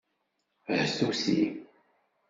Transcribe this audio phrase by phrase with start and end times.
[0.79, 1.37] Htuti.